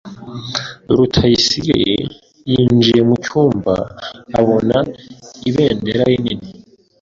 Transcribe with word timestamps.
Rutayisire 0.95 1.83
yinjiye 2.51 3.01
mucyumba, 3.09 3.75
abona 4.39 4.77
ibendera 5.49 6.01
rinini 6.09 6.49